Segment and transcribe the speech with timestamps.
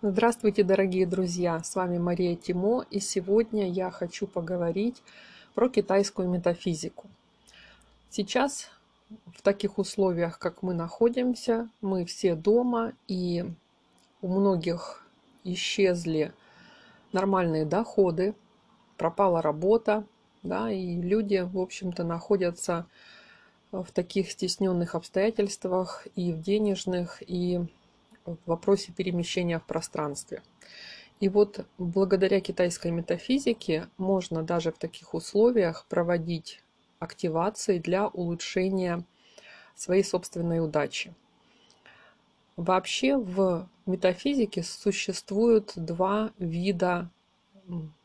[0.00, 1.60] Здравствуйте, дорогие друзья!
[1.60, 5.02] С вами Мария Тимо, и сегодня я хочу поговорить
[5.56, 7.08] про китайскую метафизику.
[8.08, 8.70] Сейчас
[9.34, 13.44] в таких условиях, как мы находимся, мы все дома, и
[14.22, 15.04] у многих
[15.42, 16.32] исчезли
[17.10, 18.36] нормальные доходы,
[18.98, 20.04] пропала работа,
[20.44, 22.86] да, и люди, в общем-то, находятся
[23.72, 27.66] в таких стесненных обстоятельствах и в денежных, и
[28.34, 30.42] в вопросе перемещения в пространстве.
[31.20, 36.62] И вот благодаря китайской метафизике можно даже в таких условиях проводить
[37.00, 39.04] активации для улучшения
[39.74, 41.14] своей собственной удачи.
[42.56, 47.10] Вообще в метафизике существуют два вида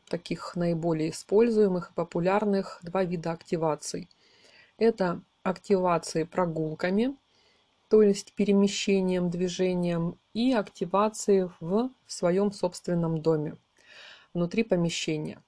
[0.08, 4.08] таких наиболее используемых и популярных, два вида активаций.
[4.78, 7.16] Это активации прогулками,
[8.02, 13.56] то перемещением, движением и активации в своем собственном доме,
[14.32, 15.42] внутри помещения.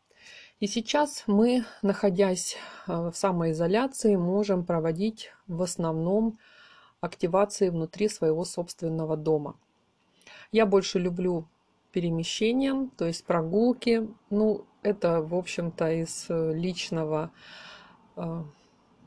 [0.59, 6.39] И сейчас мы, находясь э, в самоизоляции, можем проводить в основном
[7.01, 9.57] активации внутри своего собственного дома.
[10.53, 11.47] Я больше люблю
[11.93, 14.09] перемещением, то есть прогулки.
[14.31, 17.31] Ну, это, в общем-то, из э, личного,
[18.17, 18.43] э,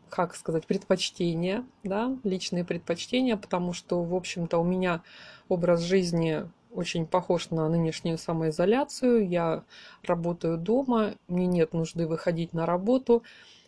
[0.09, 5.01] как сказать, предпочтения, да, личные предпочтения, потому что, в общем-то, у меня
[5.47, 9.27] образ жизни очень похож на нынешнюю самоизоляцию.
[9.27, 9.63] Я
[10.03, 13.23] работаю дома, мне нет нужды выходить на работу.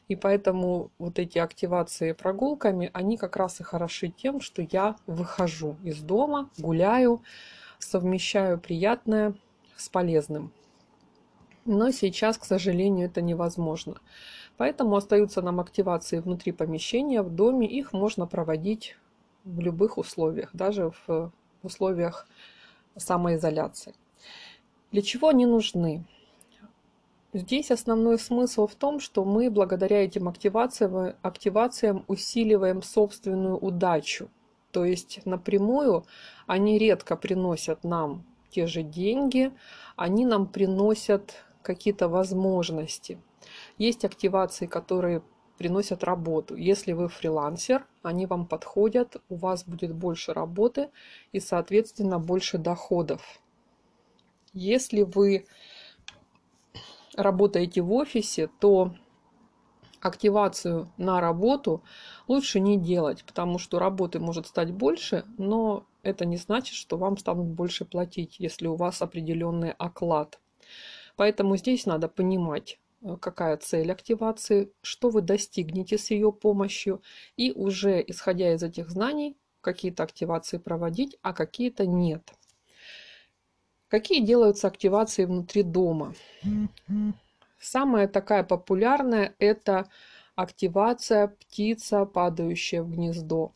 [0.08, 5.78] И поэтому вот эти активации прогулками, они как раз и хороши тем, что я выхожу
[5.84, 7.22] из дома, гуляю,
[7.80, 9.34] совмещаю приятное
[9.78, 10.52] с полезным.
[11.66, 13.96] Но сейчас, к сожалению, это невозможно.
[14.62, 17.66] Поэтому остаются нам активации внутри помещения, в доме.
[17.66, 18.96] Их можно проводить
[19.44, 21.32] в любых условиях, даже в
[21.64, 22.28] условиях
[22.96, 23.96] самоизоляции.
[24.92, 26.06] Для чего они нужны?
[27.34, 34.30] Здесь основной смысл в том, что мы благодаря этим активациям, активациям усиливаем собственную удачу.
[34.70, 36.06] То есть напрямую
[36.46, 39.52] они редко приносят нам те же деньги,
[39.96, 41.34] они нам приносят
[41.64, 43.18] какие-то возможности.
[43.78, 45.22] Есть активации, которые
[45.58, 46.56] приносят работу.
[46.56, 50.90] Если вы фрилансер, они вам подходят, у вас будет больше работы
[51.32, 53.22] и, соответственно, больше доходов.
[54.54, 55.46] Если вы
[57.16, 58.96] работаете в офисе, то
[60.02, 61.84] активацию на работу
[62.28, 67.18] лучше не делать, потому что работы может стать больше, но это не значит, что вам
[67.18, 70.40] станут больше платить, если у вас определенный оклад.
[71.16, 72.80] Поэтому здесь надо понимать,
[73.20, 77.02] какая цель активации, что вы достигнете с ее помощью,
[77.38, 82.34] и уже исходя из этих знаний, какие-то активации проводить, а какие-то нет.
[83.88, 86.14] Какие делаются активации внутри дома?
[87.60, 89.88] Самая такая популярная– это
[90.36, 93.52] активация птица, падающая в гнездо.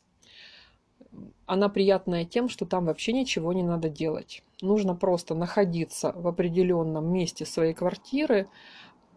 [1.45, 4.44] Она приятная тем, что там вообще ничего не надо делать.
[4.61, 8.50] Нужно просто находиться в определенном месте своей квартиры,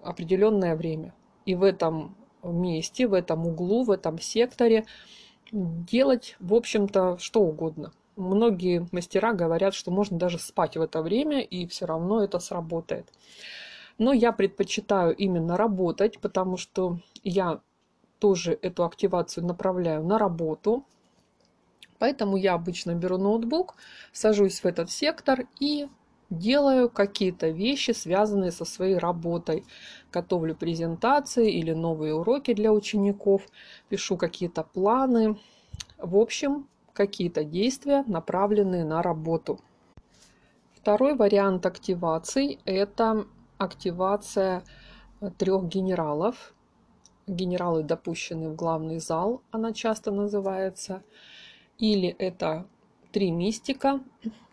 [0.02, 1.14] определенное время.
[1.46, 4.86] И в этом месте, в этом углу, в этом секторе
[5.50, 7.92] делать, в общем-то, что угодно.
[8.16, 13.12] Многие мастера говорят, что можно даже спать в это время, и все равно это сработает.
[13.96, 17.60] Но я предпочитаю именно работать, потому что я
[18.18, 20.84] тоже эту активацию направляю на работу.
[21.98, 23.74] Поэтому я обычно беру ноутбук,
[24.12, 25.88] сажусь в этот сектор и
[26.30, 29.64] делаю какие-то вещи, связанные со своей работой.
[30.12, 33.46] Готовлю презентации или новые уроки для учеников,
[33.88, 35.38] пишу какие-то планы.
[35.96, 39.60] В общем, какие-то действия, направленные на работу.
[40.74, 43.26] Второй вариант активаций– это
[43.58, 44.62] активация
[45.38, 46.54] трех генералов.
[47.26, 51.02] Генералы допущены в главный зал, она часто называется.
[51.76, 52.66] Или это
[53.12, 54.00] три мистика,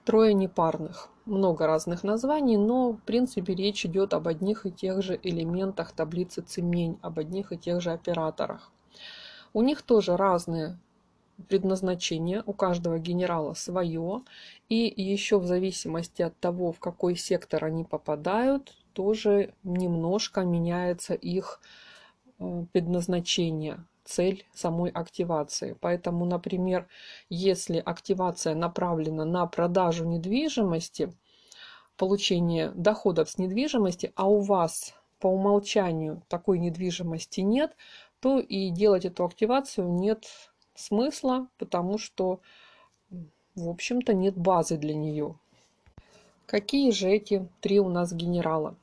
[0.04, 5.20] трое непарных много разных названий, но в принципе речь идет об одних и тех же
[5.22, 8.72] элементах таблицы Цемень, об одних и тех же операторах.
[9.54, 10.78] У них тоже разные
[11.50, 14.22] предназначения, у каждого генерала свое,
[14.70, 21.60] и еще в зависимости от того, в какой сектор они попадают, тоже немножко меняется их
[22.40, 25.76] э, предназначение цель самой активации.
[25.82, 26.88] Поэтому, например,
[27.30, 31.12] если активация направлена на продажу недвижимости,
[31.98, 37.76] получение доходов с недвижимости, а у вас по умолчанию такой недвижимости нет,
[38.20, 40.26] то и делать эту активацию нет
[40.76, 42.40] смысла, потому что,
[43.56, 45.38] в общем-то, нет базы для нее.
[46.46, 48.76] Какие же эти три у нас генерала?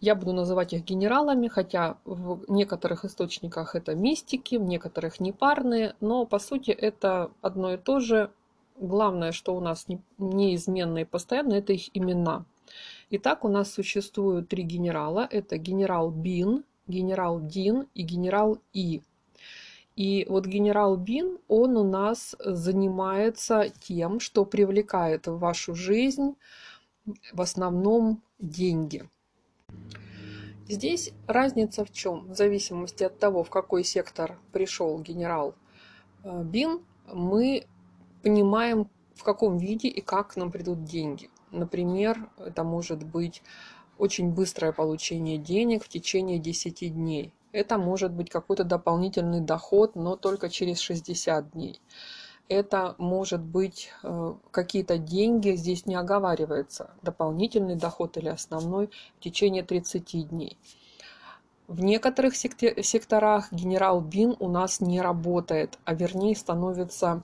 [0.00, 6.24] Я буду называть их генералами, хотя в некоторых источниках это мистики, в некоторых непарные, но
[6.24, 8.30] по сути это одно и то же.
[8.80, 9.86] Главное, что у нас
[10.18, 12.44] неизменно и постоянно, это их имена.
[13.10, 15.26] Итак, у нас существуют три генерала.
[15.30, 19.02] Это генерал Бин, генерал Дин и генерал И.
[19.96, 26.36] И вот генерал Бин, он у нас занимается тем, что привлекает в вашу жизнь
[27.32, 29.08] в основном деньги.
[30.68, 32.28] Здесь разница в чем?
[32.28, 35.54] В зависимости от того, в какой сектор пришел генерал
[36.22, 36.80] э, Бин,
[37.12, 37.66] мы
[38.22, 41.30] понимаем, в каком виде и как к нам придут деньги.
[41.50, 43.42] Например, это может быть
[43.98, 47.34] очень быстрое получение денег в течение 10 дней.
[47.52, 51.80] Это может быть какой-то дополнительный доход, но только через 60 дней.
[52.48, 59.62] Это может быть э, какие-то деньги, здесь не оговаривается, дополнительный доход или основной в течение
[59.62, 60.56] 30 дней.
[61.66, 67.22] В некоторых секторах генерал Бин у нас не работает, а вернее становится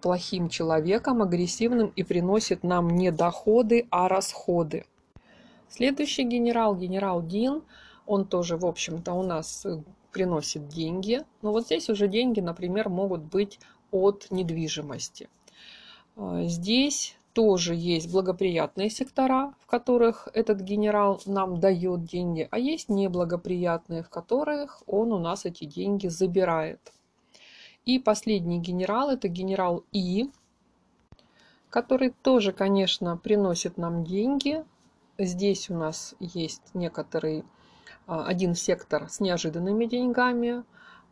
[0.00, 4.84] плохим человеком, агрессивным и приносит нам не доходы, а расходы.
[5.68, 7.62] Следующий генерал, генерал Дин–
[8.08, 9.82] он тоже, в общем-то, у нас э,
[10.12, 11.24] приносит деньги.
[11.42, 13.60] Но вот здесь уже деньги, например, могут быть
[13.90, 15.28] от недвижимости.
[16.16, 22.88] А, здесь тоже есть благоприятные сектора, в которых этот генерал нам дает деньги, а есть
[22.88, 26.80] неблагоприятные, в которых он у нас эти деньги забирает.
[27.88, 30.30] И последний генерал– это генерал И,
[31.70, 34.62] который тоже, конечно, приносит нам деньги.
[35.16, 37.46] Здесь у нас есть некоторые
[38.06, 40.64] а, один сектор с неожиданными деньгами,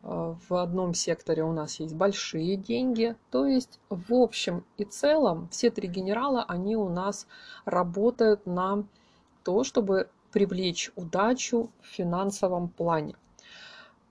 [0.02, 3.16] а, в одном секторе у нас есть большие деньги.
[3.30, 7.26] То есть в общем и целом все три генерала, они у нас
[7.64, 8.84] работают на
[9.44, 13.16] то, чтобы привлечь удачу в финансовом плане.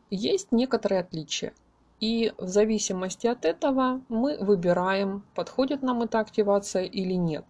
[0.10, 1.54] Есть некоторые отличия.
[2.00, 7.46] И в зависимости от этого мы выбираем, подходит нам эта активация или нет.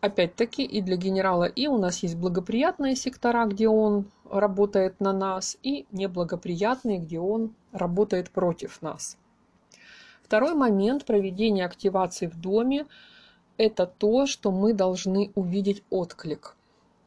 [0.00, 5.56] Опять-таки и для генерала И у нас есть благоприятные сектора, где он работает на нас,
[5.62, 9.16] и неблагоприятные, где он работает против нас.
[10.22, 12.86] Второй момент проведения активации в доме–
[13.56, 16.56] это то, что мы должны увидеть отклик,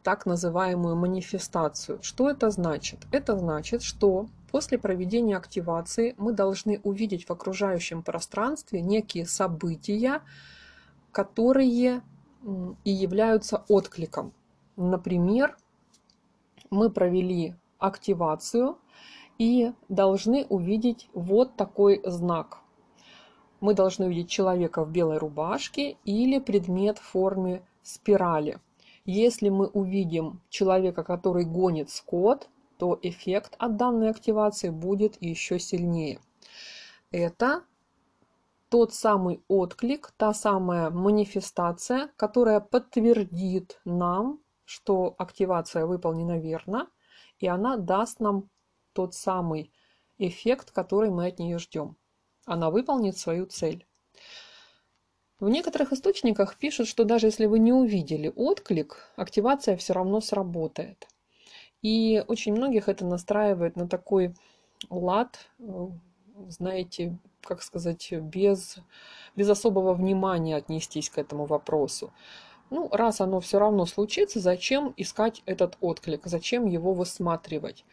[0.08, 2.00] так называемую манифестацию.
[2.02, 3.06] Что это значит?
[3.12, 10.22] Это значит, что после проведения активации мы должны увидеть в окружающем пространстве некие события,
[11.12, 12.04] которые
[12.86, 14.32] и являются откликом.
[14.78, 15.58] Например,
[16.70, 18.78] мы провели активацию
[19.38, 22.60] и должны увидеть вот такой знак.
[23.60, 28.62] Мы должны увидеть человека в белой рубашке или предмет в форме спирали.
[29.10, 36.20] Если мы увидим человека, который гонит скот, то эффект от данной активации будет еще сильнее.
[37.10, 37.64] Это
[38.68, 46.90] тот самый отклик, та самая манифестация, которая подтвердит нам, что активация выполнена верно,
[47.40, 48.50] и она даст нам
[48.92, 49.72] тот самый
[50.18, 51.96] эффект, который мы от нее ждем.
[52.46, 53.88] Она выполнит свою цель.
[55.40, 61.08] В некоторых источниках пишут, что даже если вы не увидели отклик, активация все равно сработает.
[61.84, 64.34] И очень многих это настраивает на такой
[64.90, 65.88] лад, э,
[66.48, 68.78] знаете, как сказать, без,
[69.36, 72.12] без особого внимания отнестись к этому вопросу.
[72.72, 77.86] Ну, раз оно все равно случится, зачем искать этот отклик, зачем его высматривать?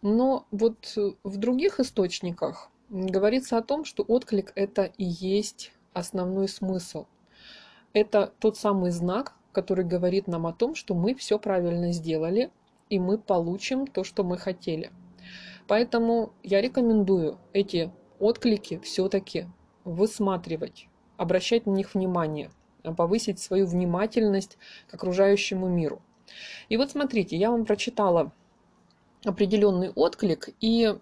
[0.00, 7.06] Но вот в других источниках говорится о том, что отклик это и есть основной смысл.
[7.94, 12.50] Это тот самый знак, который говорит нам о том, что мы все правильно сделали,
[12.90, 14.90] и мы получим то, что мы хотели.
[15.66, 19.46] Поэтому я рекомендую эти отклики все-таки
[19.84, 22.50] высматривать, обращать на них внимание,
[22.96, 24.58] повысить свою внимательность
[24.88, 26.02] к окружающему миру.
[26.68, 28.32] И вот смотрите, я вам прочитала
[29.24, 30.98] определенный отклик, и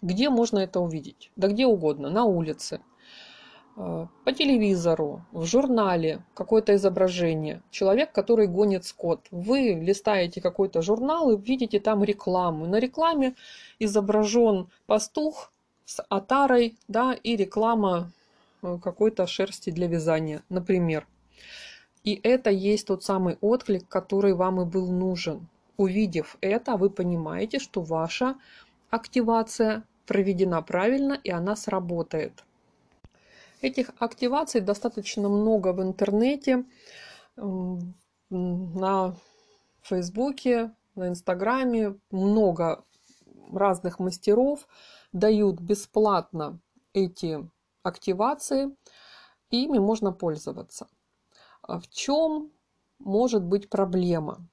[0.00, 1.30] где можно это увидеть?
[1.36, 2.80] Да где угодно, на улице,
[3.78, 7.62] по телевизору, в журнале какое-то изображение.
[7.70, 9.28] Человек, который гонит скот.
[9.30, 12.66] Вы листаете какой-то журнал и видите там рекламу.
[12.66, 13.36] На рекламе
[13.78, 15.52] изображен пастух
[15.84, 18.10] с отарой, да, и реклама
[18.62, 21.06] э, какой-то шерсти для вязания, например.
[22.02, 25.46] И это есть тот самый отклик, который вам и был нужен.
[25.76, 28.34] Увидев это, вы понимаете, что ваша
[28.90, 32.42] активация проведена правильно и она сработает.
[33.60, 36.64] Этих активаций достаточно много в интернете,
[38.30, 39.16] на
[39.82, 41.98] Фейсбуке, на Инстаграме.
[42.10, 42.84] Много
[43.52, 44.68] разных мастеров
[45.12, 46.60] дают бесплатно
[46.92, 47.48] эти
[47.82, 48.76] активации,
[49.50, 50.88] и ими можно пользоваться.
[51.62, 52.50] А в чем
[52.98, 54.46] может быть проблема?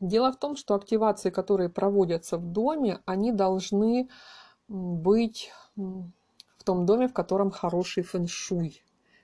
[0.00, 4.08] Дело в том, что активации, которые проводятся в доме, они должны
[4.66, 5.50] быть
[6.60, 8.82] в том доме, в котором хороший фэн-шуй.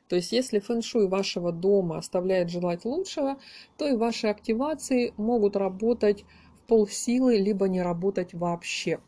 [0.08, 3.38] То есть, если фэн-шуй вашего дома оставляет желать лучшего,
[3.76, 6.24] то и ваши активации могут работать
[6.54, 9.00] в полсилы, либо не работать вообще.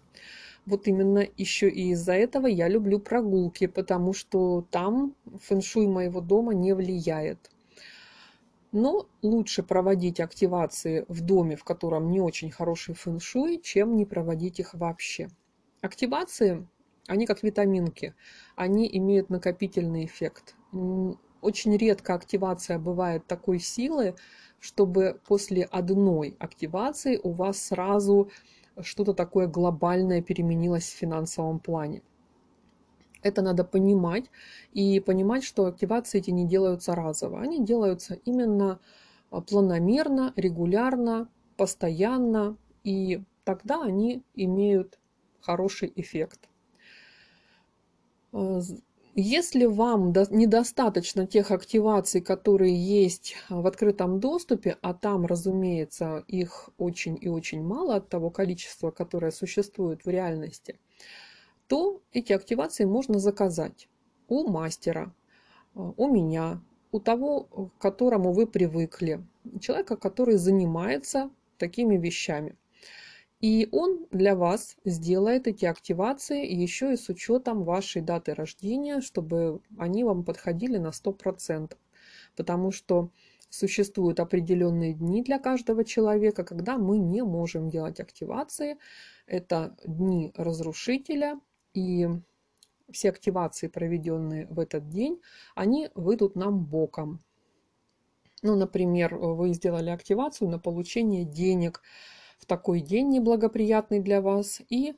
[0.67, 5.15] Вот именно еще и из-за этого я люблю прогулки, потому что там
[5.49, 7.51] фэн-шуй моего дома не влияет.
[8.73, 14.61] Но лучше проводить активации в доме, в котором не очень хороший фэн-шуй, чем не проводить
[14.61, 15.31] их вообще.
[15.81, 16.67] Активации,
[17.09, 18.15] они как витаминки,
[18.55, 20.55] они имеют накопительный эффект.
[21.41, 24.15] Очень редко активация бывает такой силы,
[24.61, 28.31] чтобы после одной активации у вас сразу
[28.81, 32.03] что-то такое глобальное переменилось в финансовом плане.
[33.23, 34.31] Это надо понимать
[34.73, 37.41] и понимать, что активации эти не делаются разово.
[37.41, 38.79] Они делаются именно
[39.31, 44.99] а, планомерно, регулярно, постоянно, и тогда они имеют
[45.41, 46.48] хороший эффект.
[48.33, 48.61] А,
[49.15, 57.19] если вам недостаточно тех активаций, которые есть в открытом доступе, а там, разумеется, их очень
[57.21, 60.79] и очень мало от того количества, которое существует в реальности,
[61.67, 63.89] то эти активации можно заказать
[64.29, 65.13] у мастера,
[65.75, 66.61] у меня,
[66.93, 69.25] у того, к которому вы привыкли,
[69.61, 72.57] человека, который занимается такими вещами.
[73.41, 79.61] И он для вас сделает эти активации еще и с учетом вашей даты рождения, чтобы
[79.79, 81.77] они вам подходили на 100%.
[82.37, 83.11] Потому что
[83.49, 88.77] существуют определенные дни для каждого человека, когда мы не можем делать активации.
[89.27, 91.41] Это дни разрушителя,
[91.75, 92.09] и
[92.91, 95.21] все активации, проведенные в этот день,
[95.55, 97.23] они выйдут нам боком.
[98.43, 101.83] Ну, например, вы сделали активацию на получение денег–
[102.39, 104.95] в такой день неблагоприятный для вас, и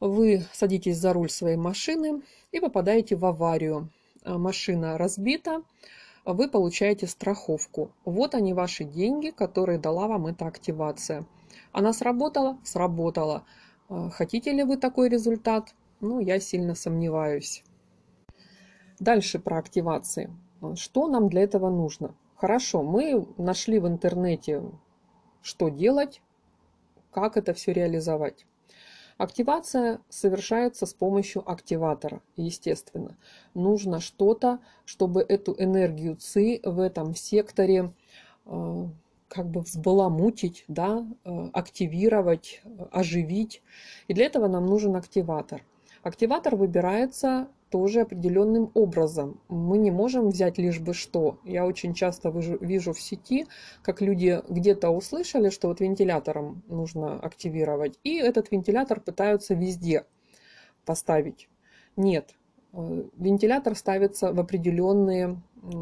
[0.00, 3.90] вы садитесь за руль своей машины и попадаете в аварию.
[4.24, 5.62] А, машина разбита,
[6.24, 7.90] вы получаете страховку.
[8.04, 11.24] Вот они ваши деньги, которые дала вам эта активация.
[11.72, 12.58] Она сработала?
[12.64, 13.44] Сработала.
[13.88, 15.74] А, хотите ли вы такой результат?
[16.00, 17.62] Ну, я сильно сомневаюсь.
[18.98, 20.30] Дальше про активации.
[20.74, 22.14] Что нам для этого нужно?
[22.36, 24.62] Хорошо, мы нашли в интернете,
[25.42, 26.20] что делать,
[27.16, 28.44] как это все реализовать?
[29.16, 33.16] Активация совершается с помощью активатора, естественно.
[33.54, 37.94] Нужно что-то, чтобы эту энергию ЦИ в этом секторе
[38.44, 38.86] э,
[39.28, 42.60] как бы взбаламутить, да, э, активировать,
[42.92, 43.62] оживить.
[44.08, 45.62] И для этого нам нужен активатор.
[46.02, 49.40] Активатор выбирается тоже определенным образом.
[49.48, 51.38] Мы не можем взять лишь бы что.
[51.44, 53.46] Я очень часто вижу в сети,
[53.82, 60.04] как люди где-то услышали, что вот вентилятором нужно активировать, и этот вентилятор пытаются везде
[60.84, 61.48] поставить.
[61.96, 62.34] Нет,
[62.72, 65.40] э, вентилятор ставится в определенные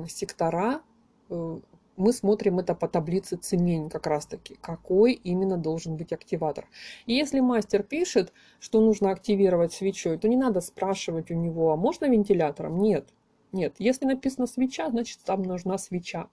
[0.08, 0.80] сектора,
[1.28, 1.60] э,
[1.96, 6.66] мы смотрим это по таблице цемень как раз таки, какой именно должен быть активатор.
[7.06, 11.76] И если мастер пишет, что нужно активировать свечой, то не надо спрашивать у него, а
[11.76, 12.78] можно вентилятором?
[12.78, 13.08] Нет.
[13.52, 13.74] Нет.
[13.78, 16.28] Если написано свеча, значит там нужна свеча.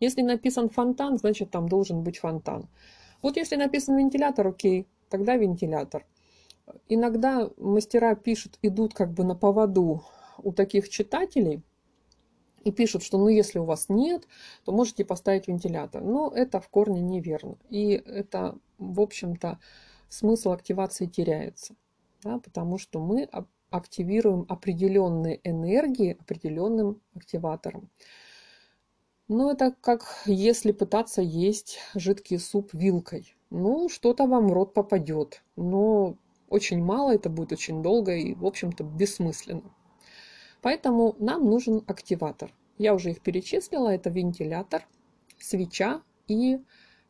[0.00, 2.68] Если написан фонтан, значит там должен быть фонтан.
[3.22, 6.04] Вот если написан вентилятор, окей, тогда вентилятор.
[6.88, 10.02] Иногда мастера пишут, идут как бы на поводу
[10.38, 11.62] у таких читателей–
[12.66, 14.26] и пишут, что ну если у вас нет,
[14.64, 16.02] то можете поставить вентилятор.
[16.02, 17.56] Но это в корне неверно.
[17.70, 19.60] И это, в общем-то,
[20.08, 21.76] смысл активации теряется.
[22.24, 23.28] Да, потому что мы
[23.70, 27.88] активируем определенные энергии определенным активатором.
[29.28, 33.36] Но это как если пытаться есть жидкий суп вилкой.
[33.50, 36.16] Ну, что-то вам в рот попадет, но
[36.48, 39.72] очень мало, это будет очень долго и, в общем-то, бессмысленно.
[40.66, 42.52] Поэтому нам нужен активатор.
[42.76, 43.90] Я уже их перечислила.
[43.90, 44.84] Это вентилятор,
[45.38, 46.58] свеча и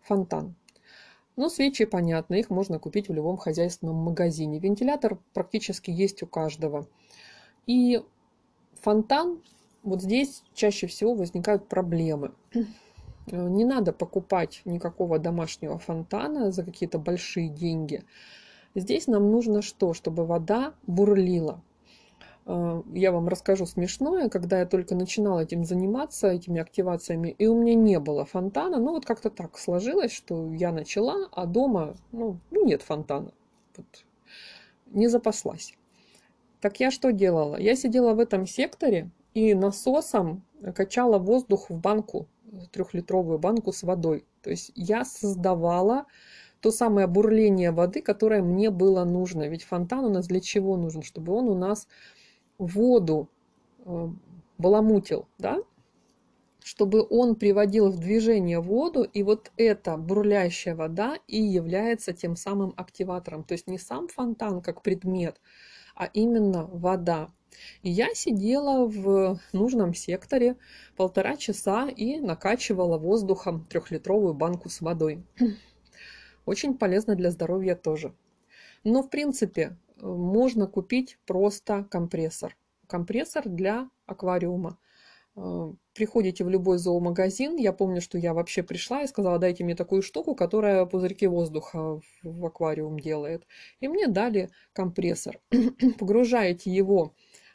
[0.02, 0.54] фонтан.
[1.36, 4.58] Ну, свечи, понятно, их можно купить в любом хозяйственном магазине.
[4.58, 6.86] Вентилятор практически есть у каждого.
[7.66, 8.02] И
[8.74, 9.40] фонтан,
[9.82, 12.34] вот здесь чаще всего возникают проблемы.
[13.24, 18.04] Не надо покупать никакого домашнего фонтана за какие-то большие деньги.
[18.74, 19.94] Здесь нам нужно что?
[19.94, 21.62] Чтобы вода бурлила.
[22.46, 27.60] Э, я вам расскажу смешное, когда я только начинала этим заниматься, этими активациями, и у
[27.60, 32.38] меня не было фонтана, ну вот как-то так сложилось, что я начала, а дома, ну,
[32.50, 33.32] нет фонтана,
[33.76, 34.04] вот,
[34.86, 35.74] не запаслась.
[36.60, 37.56] Так я что делала?
[37.56, 40.42] Я сидела в этом секторе и насосом
[40.74, 42.28] качала воздух в банку,
[42.72, 44.24] трехлитровую банку с водой.
[44.42, 46.06] То есть я создавала
[46.60, 49.46] то самое бурление воды, которое мне было нужно.
[49.48, 51.02] Ведь фонтан у нас для чего нужен?
[51.02, 51.86] Чтобы он у нас
[52.58, 53.28] воду
[53.84, 54.08] э,
[54.58, 55.62] баламутил, да?
[56.66, 62.74] чтобы он приводил в движение воду, и вот эта бурлящая вода и является тем самым
[62.76, 63.44] активатором.
[63.44, 65.40] То есть не сам фонтан как предмет,
[65.94, 67.30] а именно вода.
[67.82, 70.56] И я сидела в нужном секторе
[70.96, 75.24] полтора часа и накачивала воздухом трехлитровую банку с водой.
[76.46, 78.12] Очень полезно для здоровья тоже.
[78.82, 82.56] Но в принципе можно купить просто компрессор.
[82.86, 84.78] Компрессор для аквариума.
[85.36, 87.56] Э, приходите в любой зоомагазин.
[87.56, 92.00] Я помню, что я вообще пришла и сказала, дайте мне такую штуку, которая пузырьки воздуха
[92.22, 93.46] в аквариум делает.
[93.80, 95.40] И мне дали компрессор.
[95.98, 97.14] Погружаете его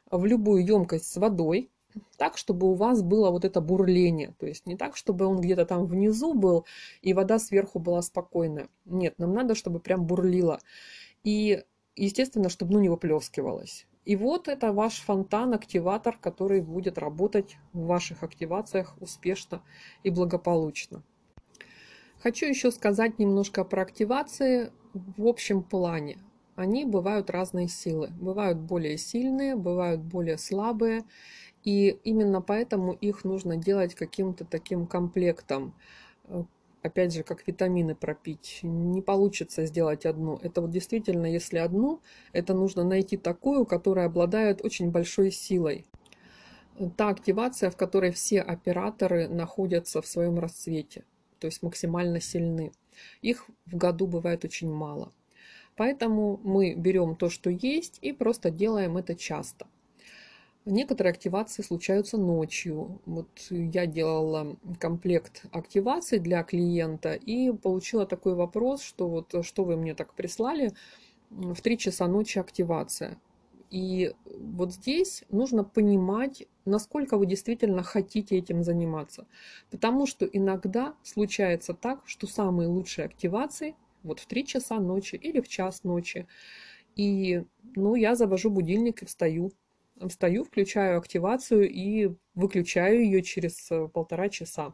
[0.10, 1.72] в любую емкость с водой,
[2.18, 4.34] так, чтобы у вас было вот это бурление.
[4.40, 6.66] То есть не так, чтобы он где-то там внизу был,
[7.02, 8.70] и вода сверху была спокойная.
[8.86, 10.60] Нет, нам надо, чтобы прям бурлило.
[11.24, 11.64] И
[12.06, 13.88] естественно, чтобы ну, не выплескивалось.
[14.06, 19.62] И вот это ваш фонтан-активатор, который будет работать в ваших активациях успешно
[20.04, 21.04] и благополучно.
[22.20, 26.18] Хочу еще сказать немножко про активации в общем плане.
[26.56, 28.10] Они бывают разные силы.
[28.20, 31.04] Бывают более сильные, бывают более слабые.
[31.64, 35.76] И именно поэтому их нужно делать каким-то таким комплектом
[36.82, 38.60] опять же, как витамины пропить.
[38.64, 40.40] Не получится сделать одну.
[40.42, 42.02] Это вот действительно, если одну,
[42.34, 45.86] это нужно найти такую, которая обладает очень большой силой.
[46.98, 51.04] Та активация, в которой все операторы находятся в своем расцвете,
[51.40, 52.72] то есть максимально сильны.
[53.22, 55.12] Их в году бывает очень мало.
[55.76, 59.68] Поэтому мы берем то, что есть, и просто делаем это часто.
[60.66, 63.02] Некоторые активации случаются ночью.
[63.08, 69.76] Вот я делала комплект активаций для клиента и получила такой вопрос, что вот что вы
[69.76, 70.74] мне так прислали,
[71.32, 73.18] в 3 часа ночи активация.
[73.72, 79.26] И вот здесь нужно понимать, насколько вы действительно хотите этим заниматься.
[79.72, 85.40] Потому что иногда случается так, что самые лучшие активации вот в 3 часа ночи или
[85.40, 86.28] в час ночи.
[86.96, 87.46] И
[87.76, 89.52] ну, я завожу будильник и встаю
[90.10, 94.74] встаю, включаю активацию и выключаю ее через э, полтора часа.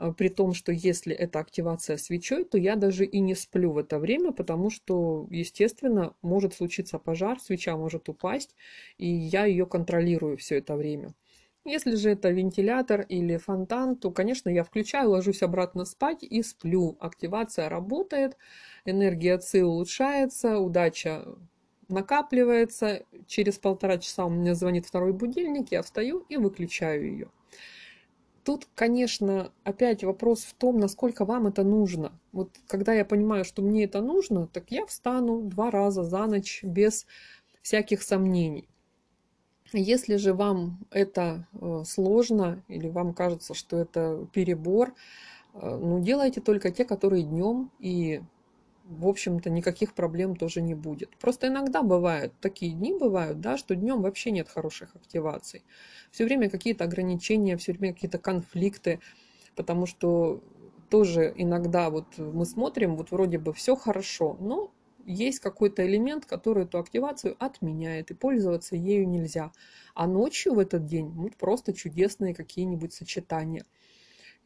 [0.00, 3.78] А, при том, что если это активация свечой, то я даже и не сплю в
[3.78, 8.56] это время, потому что, естественно, может случиться пожар, свеча может упасть,
[8.96, 11.14] и я ее контролирую все это время.
[11.66, 16.96] Если же это вентилятор или фонтан, то, конечно, я включаю, ложусь обратно спать и сплю.
[17.00, 18.38] Активация работает,
[18.86, 21.26] энергия ЦИ улучшается, удача
[21.90, 23.04] накапливается.
[23.26, 27.30] Через полтора часа у меня звонит второй будильник, я встаю и выключаю ее.
[28.44, 32.18] Тут, конечно, опять вопрос в том, насколько вам это нужно.
[32.32, 36.60] Вот когда я понимаю, что мне это нужно, так я встану два раза за ночь
[36.64, 37.06] без
[37.62, 38.66] всяких сомнений.
[39.72, 44.94] Если же вам это э, сложно или вам кажется, что это перебор,
[45.54, 48.22] э, ну делайте только те, которые днем и
[48.90, 51.16] в общем-то, никаких проблем тоже не будет.
[51.18, 55.62] Просто иногда бывают, такие дни бывают, да, что днем вообще нет хороших активаций.
[56.10, 58.98] Все время какие-то ограничения, все время какие-то конфликты,
[59.54, 60.42] потому что
[60.90, 64.72] тоже иногда вот мы смотрим, вот вроде бы все хорошо, но
[65.06, 69.52] есть какой-то элемент, который эту активацию отменяет, и пользоваться ею нельзя.
[69.94, 73.64] А ночью в этот день ну, просто чудесные какие-нибудь сочетания.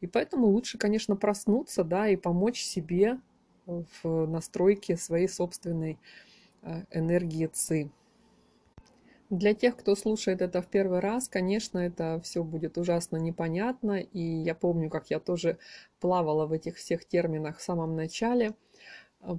[0.01, 3.19] И поэтому лучше, конечно, проснуться, да, и помочь себе
[3.65, 5.97] в настройке своей собственной
[6.61, 7.91] э, энергии ЦИ.
[9.31, 13.99] Для тех, кто слушает это в первый раз, конечно, это все будет ужасно непонятно.
[13.99, 15.57] И я помню, как я тоже
[15.99, 18.53] плавала в этих всех терминах в самом начале.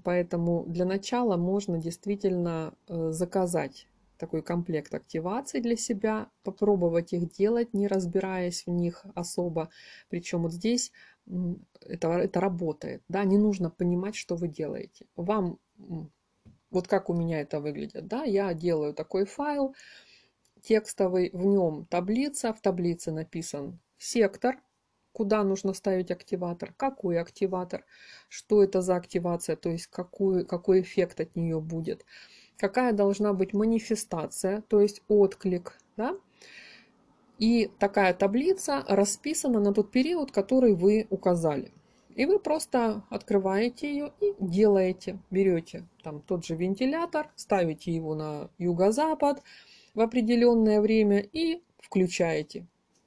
[0.03, 3.87] Поэтому для начала можно действительно э, заказать
[4.19, 9.69] такой комплект активаций для себя, попробовать их делать, не разбираясь в них особо.
[10.09, 10.91] Причем вот здесь
[11.81, 13.03] это, это работает.
[13.09, 13.25] Да?
[13.25, 15.07] Не нужно понимать, что вы делаете.
[15.17, 15.59] Вам,
[16.71, 19.75] вот как у меня это выглядит, да, я делаю такой файл
[20.63, 24.61] текстовый, в нем таблица, в таблице написан сектор,
[25.13, 27.85] куда нужно ставить активатор, какой активатор,
[28.29, 32.05] что это за активация, то есть какой, какой эффект от нее будет.
[32.59, 36.17] какая должна быть манифестация, то есть отклик, да,
[37.39, 41.73] и такая таблица расписана на тот период, который вы указали.
[42.15, 45.19] И вы просто открываете ее и делаете.
[45.31, 49.43] Берете там тот же вентилятор, ставите его на юго-запад
[49.95, 52.67] в определенное время и включаете.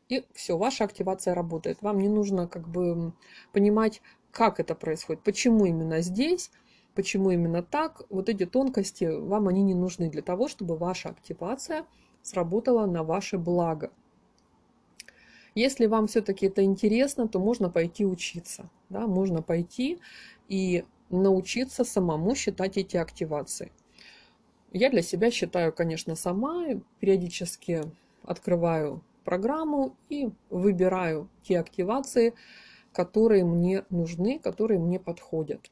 [0.10, 1.82] И все, ваша активация работает.
[1.82, 3.14] Вам не нужно как бы
[3.52, 6.52] понимать, как это происходит, почему именно здесь,
[6.94, 8.04] почему именно так.
[8.10, 11.86] Вот эти тонкости, вам они не нужны для того, чтобы ваша активация
[12.22, 13.92] сработала на ваше благо.
[15.60, 18.70] Если вам все-таки это интересно, то можно пойти учиться.
[18.88, 19.08] Да?
[19.08, 20.00] Можно пойти
[20.48, 23.70] и научиться самому считать эти активации.
[24.72, 26.66] Я для себя считаю, конечно, сама.
[27.02, 27.82] Периодически
[28.24, 32.36] открываю программу и выбираю те активации,
[32.94, 35.70] которые мне нужны, которые мне подходят.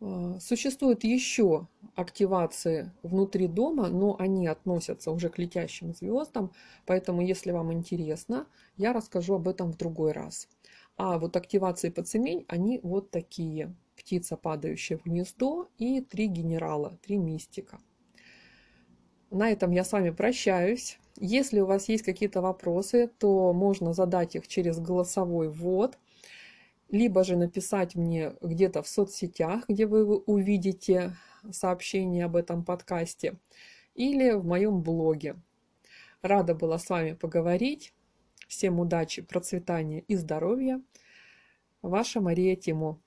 [0.00, 6.52] А, существуют еще активации внутри дома, но они относятся уже к летящим звездам,
[6.86, 10.48] поэтому если вам интересно, я расскажу об этом в другой раз.
[10.96, 13.74] А вот активации по цемень, они вот такие.
[13.96, 17.78] Птица, падающая в гнездо и три генерала, три мистика.
[19.30, 20.98] На этом я с вами прощаюсь.
[21.18, 25.98] Если у вас есть какие-то вопросы, то можно задать их через голосовой ввод–
[26.90, 31.16] либо же написать мне где-то в соцсетях, где вы увидите
[31.50, 33.36] сообщение об этом подкасте,
[33.94, 35.36] или в моем блоге.
[36.22, 37.94] Рада была с вами поговорить.
[38.48, 40.82] Всем удачи, процветания и здоровья.
[41.82, 43.00] Ваша Мария Тимо.